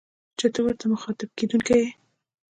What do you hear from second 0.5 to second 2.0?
ته ورته مخاطب کېدونکی يې